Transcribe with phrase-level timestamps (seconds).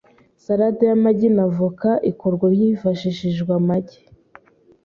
[0.43, 3.99] Salade y’amagi n’avoka ikorwa hifashishijwe amagi,